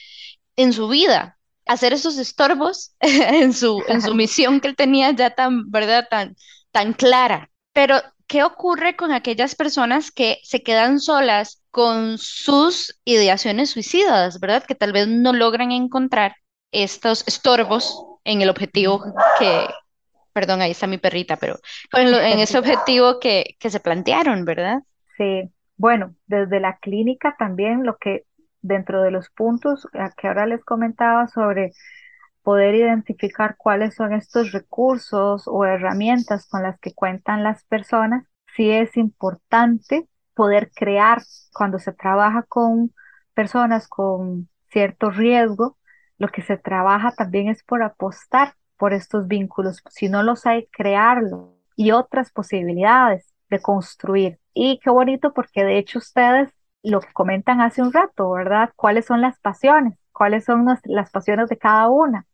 [0.56, 5.30] en su vida, hacer esos estorbos en su, en su misión que él tenía ya
[5.30, 6.06] tan, ¿verdad?
[6.10, 6.36] Tan,
[6.70, 7.50] tan clara.
[7.72, 14.64] Pero, ¿qué ocurre con aquellas personas que se quedan solas con sus ideaciones suicidas, ¿verdad?
[14.64, 16.36] Que tal vez no logran encontrar
[16.70, 19.02] estos estorbos en el objetivo
[19.38, 19.66] que,
[20.32, 21.58] perdón, ahí está mi perrita, pero
[21.94, 24.82] en ese objetivo que, que se plantearon, ¿verdad?
[25.16, 28.24] Sí, bueno, desde la clínica también lo que
[28.60, 31.72] dentro de los puntos que ahora les comentaba sobre
[32.48, 38.24] poder identificar cuáles son estos recursos o herramientas con las que cuentan las personas,
[38.56, 41.20] sí es importante poder crear
[41.52, 42.94] cuando se trabaja con
[43.34, 45.76] personas con cierto riesgo,
[46.16, 50.68] lo que se trabaja también es por apostar por estos vínculos, si no los hay,
[50.68, 54.38] crearlo y otras posibilidades de construir.
[54.54, 56.48] Y qué bonito porque de hecho ustedes
[56.82, 58.70] lo que comentan hace un rato, ¿verdad?
[58.74, 59.98] ¿Cuáles son las pasiones?
[60.12, 62.24] ¿Cuáles son las pasiones de cada una?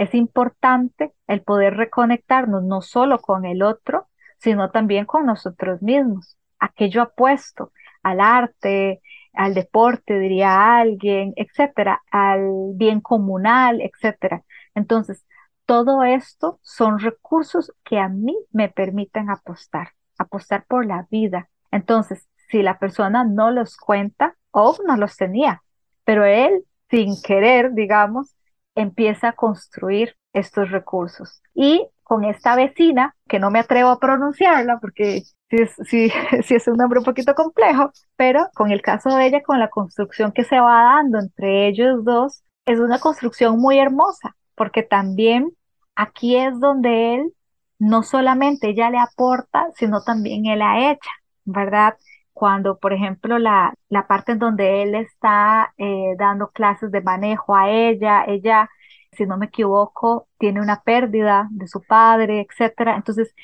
[0.00, 4.08] Es importante el poder reconectarnos no solo con el otro,
[4.38, 6.38] sino también con nosotros mismos.
[6.58, 9.02] Aquello apuesto al arte,
[9.34, 14.42] al deporte, diría alguien, etcétera, al bien comunal, etcétera.
[14.74, 15.26] Entonces,
[15.66, 21.50] todo esto son recursos que a mí me permiten apostar apostar por la vida.
[21.70, 25.62] Entonces, si la persona no los cuenta o no los tenía,
[26.04, 28.34] pero él, sin querer, digamos,
[28.82, 31.42] empieza a construir estos recursos.
[31.54, 35.22] Y con esta vecina, que no me atrevo a pronunciarla porque
[35.86, 36.10] sí
[36.48, 40.32] es, un nombre un poquito complejo, pero con el caso de ella, con la construcción
[40.32, 45.50] que se va dando entre ellos dos, es una construcción muy hermosa, porque también
[45.94, 47.32] aquí es donde él
[47.78, 51.10] no solamente ella le aporta, sino también él la echa,
[51.44, 51.96] ¿verdad?
[52.32, 57.54] Cuando, por ejemplo, la, la parte en donde él está eh, dando clases de manejo
[57.56, 58.68] a ella, ella,
[59.12, 62.96] si no me equivoco, tiene una pérdida de su padre, etcétera.
[62.96, 63.34] Entonces,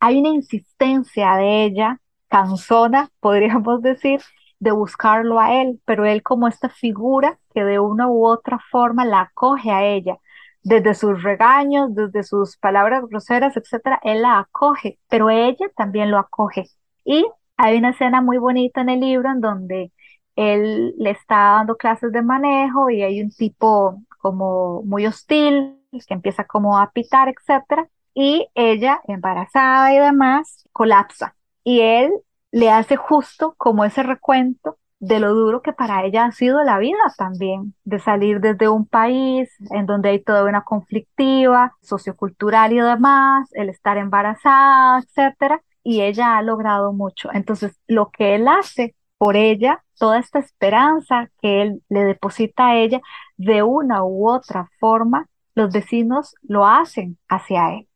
[0.00, 4.20] hay una insistencia de ella, cansona, podríamos decir,
[4.58, 9.04] de buscarlo a él, pero él como esta figura que de una u otra forma
[9.04, 10.18] la acoge a ella
[10.62, 16.18] desde sus regaños, desde sus palabras groseras, etcétera, él la acoge, pero ella también lo
[16.18, 16.66] acoge.
[17.04, 17.26] Y
[17.62, 19.92] hay una escena muy bonita en el libro en donde
[20.34, 26.14] él le está dando clases de manejo y hay un tipo como muy hostil que
[26.14, 31.36] empieza como a pitar, etcétera, y ella, embarazada y demás, colapsa.
[31.62, 32.10] Y él
[32.50, 36.78] le hace justo como ese recuento de lo duro que para ella ha sido la
[36.78, 42.80] vida también, de salir desde un país en donde hay toda una conflictiva, sociocultural y
[42.80, 47.30] demás, el estar embarazada, etcétera, y ella ha logrado mucho.
[47.32, 52.76] Entonces, lo que él hace por ella, toda esta esperanza que él le deposita a
[52.76, 53.00] ella,
[53.36, 57.88] de una u otra forma, los vecinos lo hacen hacia él,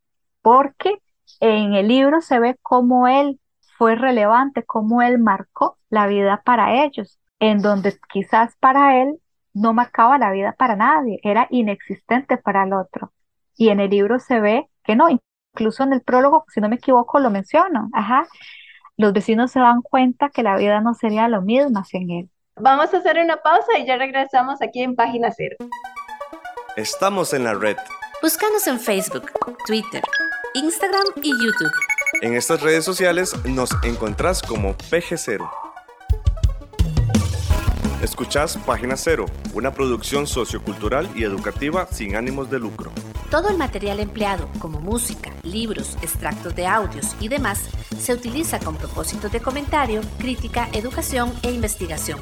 [0.43, 0.99] porque
[1.41, 3.41] en el libro se ve cómo él
[3.77, 9.19] fue relevante cómo él marcó la vida para ellos, en donde quizás para él
[9.53, 13.13] no marcaba la vida para nadie, era inexistente para el otro.
[13.57, 15.09] Y en el libro se ve que no,
[15.57, 18.27] incluso en el prólogo, si no me equivoco, lo menciono, ajá,
[18.99, 22.31] los vecinos se dan cuenta que la vida no sería lo mismo sin él.
[22.57, 25.57] Vamos a hacer una pausa y ya regresamos aquí en Página Cero.
[26.77, 27.77] Estamos en la red.
[28.23, 29.31] Búscanos en Facebook,
[29.67, 30.03] Twitter,
[30.55, 31.73] Instagram y YouTube.
[32.23, 35.49] En estas redes sociales nos encontrás como PG0.
[38.03, 42.93] Escuchás Página Cero, una producción sociocultural y educativa sin ánimos de lucro.
[43.31, 47.69] Todo el material empleado, como música, libros, extractos de audios y demás,
[47.99, 52.21] se utiliza con propósitos de comentario, crítica, educación e investigación.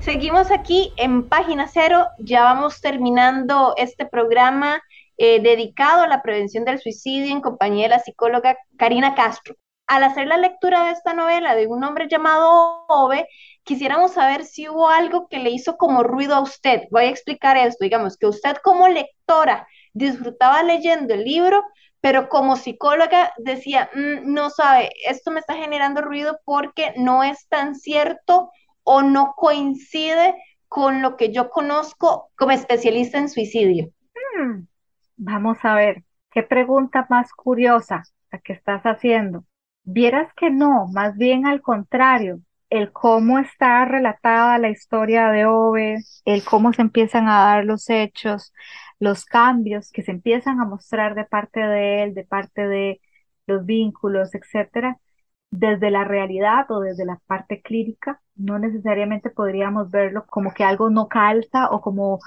[0.00, 4.82] Seguimos aquí en Página Cero, ya vamos terminando este programa
[5.16, 9.54] eh, dedicado a la prevención del suicidio en compañía de la psicóloga Karina Castro.
[9.86, 13.26] Al hacer la lectura de esta novela de un hombre llamado Ove,
[13.64, 16.82] quisiéramos saber si hubo algo que le hizo como ruido a usted.
[16.90, 21.62] Voy a explicar esto, digamos, que usted como lectora disfrutaba leyendo el libro,
[22.00, 27.46] pero como psicóloga decía, mm, no sabe, esto me está generando ruido porque no es
[27.48, 28.50] tan cierto
[28.84, 30.34] o no coincide
[30.68, 33.90] con lo que yo conozco como especialista en suicidio.
[34.34, 34.66] Hmm,
[35.16, 39.44] vamos a ver, qué pregunta más curiosa la que estás haciendo.
[39.84, 42.40] Vieras que no, más bien al contrario,
[42.72, 47.90] el cómo está relatada la historia de Ove, el cómo se empiezan a dar los
[47.90, 48.54] hechos,
[48.98, 53.00] los cambios que se empiezan a mostrar de parte de él, de parte de
[53.46, 54.98] los vínculos, etcétera,
[55.50, 60.88] desde la realidad o desde la parte clínica, no necesariamente podríamos verlo como que algo
[60.90, 62.20] no calza o como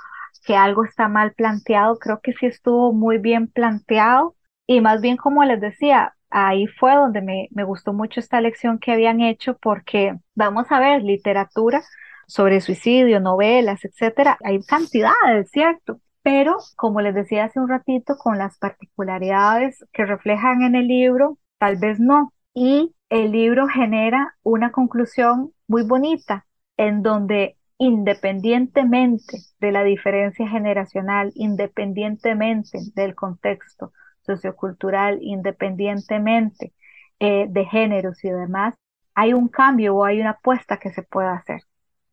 [0.45, 1.97] que algo está mal planteado.
[1.97, 4.35] Creo que sí estuvo muy bien planteado
[4.67, 8.79] y más bien como les decía, ahí fue donde me, me gustó mucho esta lección
[8.79, 11.83] que habían hecho porque vamos a ver literatura
[12.27, 14.37] sobre suicidio, novelas, etcétera.
[14.43, 15.99] Hay cantidades, ¿cierto?
[16.23, 21.37] Pero, como les decía hace un ratito, con las particularidades que reflejan en el libro,
[21.59, 22.33] tal vez no.
[22.53, 26.45] Y el libro genera una conclusión muy bonita,
[26.77, 33.91] en donde independientemente de la diferencia generacional, independientemente del contexto,
[34.25, 36.73] sociocultural, independientemente
[37.19, 38.75] eh, de géneros y demás,
[39.13, 41.61] hay un cambio o hay una apuesta que se puede hacer.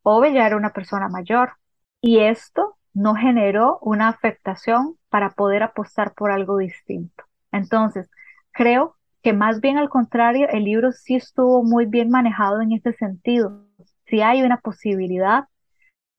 [0.02, 1.52] Ove ya era una persona mayor
[2.00, 7.24] y esto no generó una afectación para poder apostar por algo distinto.
[7.50, 8.08] Entonces,
[8.52, 12.92] creo que más bien al contrario, el libro sí estuvo muy bien manejado en ese
[12.92, 13.66] sentido.
[14.06, 15.44] Si hay una posibilidad,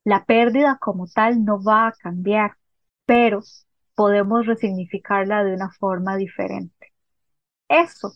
[0.04, 2.58] la pérdida como tal no va a cambiar,
[3.06, 3.42] pero
[3.96, 6.94] podemos resignificarla de una forma diferente.
[7.70, 8.14] Eso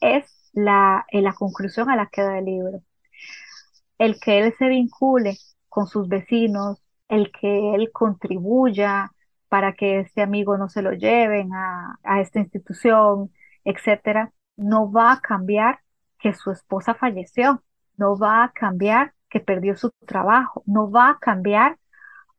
[0.00, 0.24] es
[0.54, 2.82] la, eh, la conclusión a la que da el libro.
[3.98, 5.36] El que él se vincule
[5.68, 9.12] con sus vecinos, el que él contribuya
[9.48, 13.32] para que este amigo no se lo lleven a, a esta institución,
[13.64, 15.80] etcétera, no va a cambiar
[16.18, 17.62] que su esposa falleció,
[17.96, 21.78] no va a cambiar que perdió su trabajo, no va a cambiar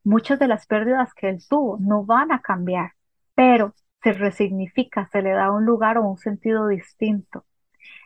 [0.04, 2.92] muchas de las pérdidas que él tuvo no van a cambiar,
[3.34, 7.44] pero se resignifica, se le da un lugar o un sentido distinto.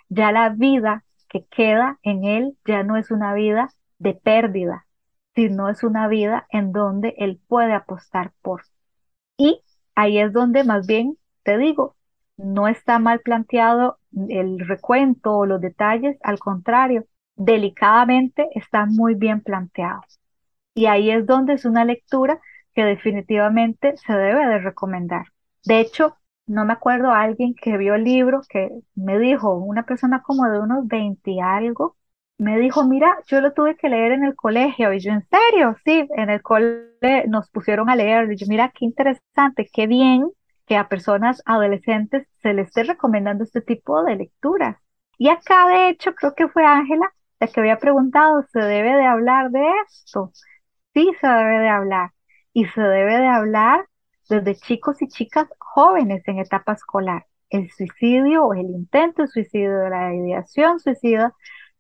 [0.09, 4.87] Ya la vida que queda en él ya no es una vida de pérdida,
[5.35, 8.63] sino es una vida en donde él puede apostar por.
[9.37, 9.61] Y
[9.95, 11.97] ahí es donde más bien te digo,
[12.37, 19.41] no está mal planteado el recuento o los detalles, al contrario, delicadamente están muy bien
[19.41, 20.21] planteados.
[20.75, 22.41] Y ahí es donde es una lectura
[22.75, 25.27] que definitivamente se debe de recomendar.
[25.65, 26.17] De hecho,
[26.47, 30.49] no me acuerdo a alguien que vio el libro que me dijo, una persona como
[30.51, 31.97] de unos 20 y algo,
[32.39, 34.93] me dijo, mira, yo lo tuve que leer en el colegio.
[34.93, 35.77] Y yo, ¿en serio?
[35.85, 36.91] Sí, en el colegio
[37.29, 38.31] nos pusieron a leer.
[38.33, 40.29] Y yo, mira, qué interesante, qué bien
[40.67, 44.77] que a personas adolescentes se les esté recomendando este tipo de lecturas.
[45.19, 49.05] Y acá, de hecho, creo que fue Ángela la que había preguntado, ¿se debe de
[49.07, 50.33] hablar de esto?
[50.95, 52.11] Sí se debe de hablar
[52.53, 53.87] y se debe de hablar
[54.29, 57.27] desde chicos y chicas jóvenes en etapa escolar.
[57.51, 61.35] El suicidio o el intento de suicidio, la ideación suicida,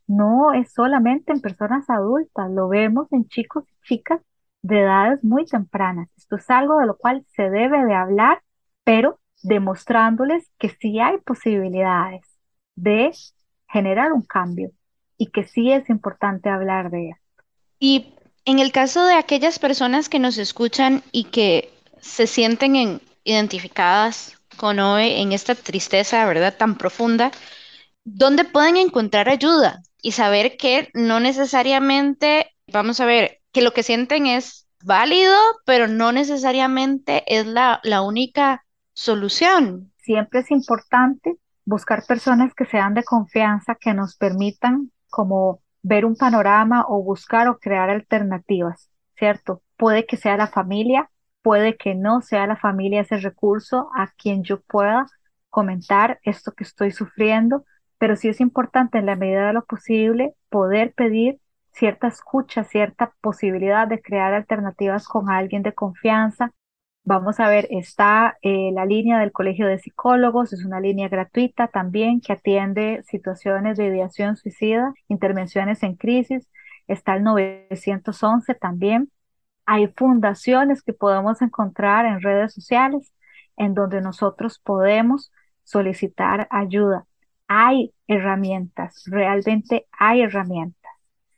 [0.06, 4.20] no es solamente en personas adultas, lo vemos en chicos y chicas
[4.62, 6.08] de edades muy tempranas.
[6.16, 8.42] Esto es algo de lo cual se debe de hablar,
[8.84, 12.22] pero demostrándoles que sí hay posibilidades
[12.74, 13.12] de
[13.68, 14.70] generar un cambio
[15.16, 17.44] y que sí es importante hablar de esto.
[17.78, 18.13] Y
[18.44, 24.78] en el caso de aquellas personas que nos escuchan y que se sienten identificadas con
[24.78, 27.32] OE en esta tristeza, ¿verdad?, tan profunda,
[28.04, 33.82] dónde pueden encontrar ayuda y saber que no necesariamente, vamos a ver, que lo que
[33.82, 39.92] sienten es válido, pero no necesariamente es la, la única solución.
[39.96, 46.16] Siempre es importante buscar personas que sean de confianza, que nos permitan como ver un
[46.16, 49.62] panorama o buscar o crear alternativas, ¿cierto?
[49.76, 51.10] Puede que sea la familia,
[51.42, 55.06] puede que no sea la familia ese recurso a quien yo pueda
[55.50, 57.64] comentar esto que estoy sufriendo,
[57.98, 61.38] pero sí es importante en la medida de lo posible poder pedir
[61.70, 66.50] cierta escucha, cierta posibilidad de crear alternativas con alguien de confianza.
[67.06, 71.68] Vamos a ver, está eh, la línea del Colegio de Psicólogos, es una línea gratuita
[71.68, 76.48] también que atiende situaciones de ideación suicida, intervenciones en crisis.
[76.88, 79.10] Está el 911 también.
[79.66, 83.12] Hay fundaciones que podemos encontrar en redes sociales
[83.58, 85.30] en donde nosotros podemos
[85.62, 87.06] solicitar ayuda.
[87.48, 90.92] Hay herramientas, realmente hay herramientas.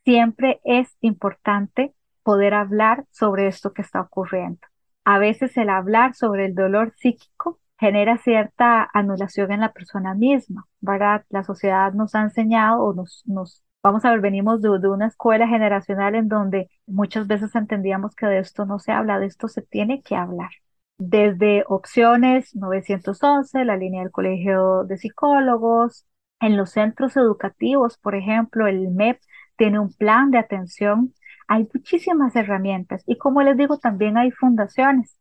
[0.05, 1.93] Siempre es importante
[2.23, 4.61] poder hablar sobre esto que está ocurriendo.
[5.07, 10.67] A veces el hablar sobre el dolor psíquico genera cierta anulación en la persona misma,
[10.81, 11.25] ¿verdad?
[11.31, 15.07] La sociedad nos ha enseñado o nos, nos vamos a ver, venimos de, de, una
[15.09, 19.49] escuela generacional en donde muchas veces entendíamos que de esto no se habla, de esto
[19.49, 20.51] se tiene que hablar
[20.99, 26.07] desde opciones 911, la línea del Colegio de Psicólogos,
[26.41, 29.21] en los centros educativos, por ejemplo, el MEP
[29.57, 31.15] tiene un plan de atención.
[31.49, 35.17] Hay muchísimas herramientas y como les digo, también hay fundaciones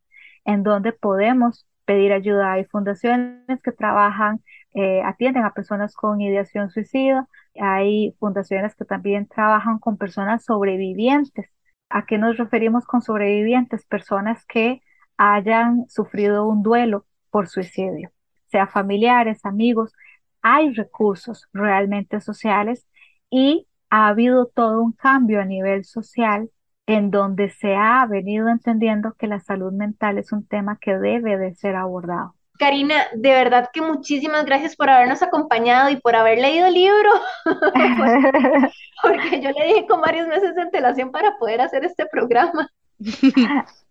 [0.46, 2.54] en donde podemos pedir ayuda.
[2.54, 7.28] Hay fundaciones que trabajan, eh, atienden a personas con ideación suicida.
[7.60, 11.50] Hay fundaciones que también trabajan con personas sobrevivientes.
[11.90, 13.86] ¿A qué nos referimos con sobrevivientes?
[13.86, 14.82] Personas que
[15.18, 18.12] hayan sufrido un duelo por suicidio,
[18.48, 19.94] sea familiares, amigos,
[20.42, 22.86] hay recursos realmente sociales
[23.30, 26.50] y ha habido todo un cambio a nivel social
[26.88, 31.38] en donde se ha venido entendiendo que la salud mental es un tema que debe
[31.38, 32.36] de ser abordado.
[32.58, 37.10] Karina, de verdad que muchísimas gracias por habernos acompañado y por haber leído el libro,
[39.02, 42.70] porque yo le dije con varios meses de antelación para poder hacer este programa.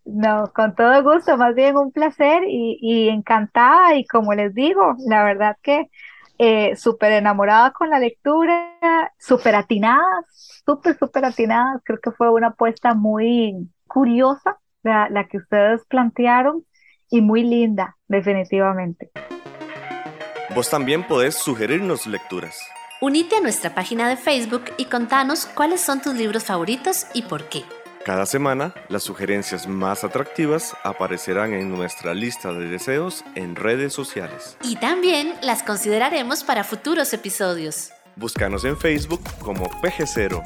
[0.07, 5.25] No, con todo gusto, más bien un placer y, encantada y como les digo, la
[5.25, 5.91] verdad que
[6.39, 12.49] eh, súper enamorada con la lectura, súper atinada, súper, súper atinada, creo que fue una
[12.49, 16.65] apuesta muy curiosa la, la que ustedes plantearon
[17.11, 19.11] y muy linda, definitivamente.
[20.55, 22.59] Vos también podés sugerirnos lecturas.
[23.01, 27.49] Unite a nuestra página de Facebook y contanos cuáles son tus libros favoritos y por
[27.49, 27.65] qué.
[28.05, 34.59] Cada semana, las sugerencias más atractivas aparecerán en nuestra lista de deseos en redes sociales.
[34.63, 37.94] Y también las consideraremos para futuros episodios.
[38.17, 40.43] Búscanos en Facebook como PG0.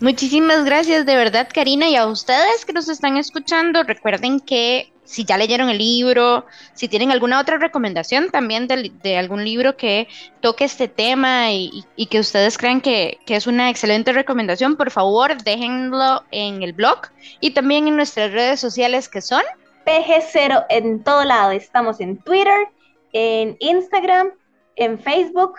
[0.00, 5.24] Muchísimas gracias de verdad, Karina, y a ustedes que nos están escuchando, recuerden que si
[5.24, 10.08] ya leyeron el libro, si tienen alguna otra recomendación también de, algún libro que
[10.40, 15.42] toque este tema y, que ustedes crean que, que, es una excelente recomendación, por favor
[15.42, 17.08] déjenlo en el blog
[17.40, 19.42] y también en nuestras redes sociales que son
[19.86, 21.52] PG0 en todo lado.
[21.52, 22.68] Estamos en Twitter,
[23.12, 24.30] en Instagram,
[24.76, 25.54] en Facebook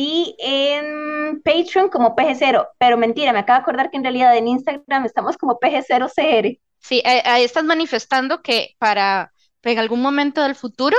[0.00, 2.68] y en Patreon como PG0.
[2.78, 6.60] Pero mentira, me acabo de acordar que en realidad en Instagram estamos como PG0CR.
[6.78, 9.32] Sí, ahí estás manifestando que para
[9.64, 10.96] en algún momento del futuro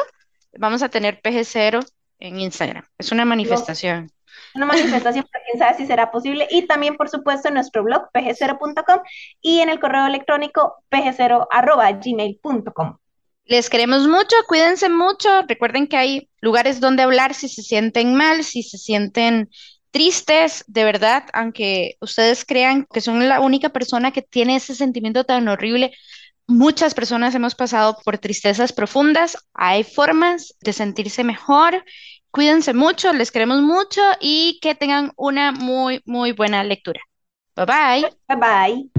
[0.57, 1.87] vamos a tener PG0
[2.19, 2.83] en Instagram.
[2.97, 4.11] Es una manifestación.
[4.53, 6.49] Una manifestación, pero quién sabe si será posible.
[6.51, 8.99] Y también, por supuesto, en nuestro blog pg0.com
[9.39, 12.97] y en el correo electrónico pg0.gmail.com.
[13.49, 15.27] Les queremos mucho, cuídense mucho.
[15.47, 19.49] Recuerden que hay lugares donde hablar si se sienten mal, si se sienten
[19.89, 25.23] tristes, de verdad, aunque ustedes crean que son la única persona que tiene ese sentimiento
[25.23, 25.91] tan horrible.
[26.45, 29.35] Muchas personas hemos pasado por tristezas profundas.
[29.55, 31.83] Hay formas de sentirse mejor.
[32.29, 37.01] Cuídense mucho, les queremos mucho y que tengan una muy, muy buena lectura.
[37.55, 38.15] Bye bye.
[38.27, 38.98] Bye bye.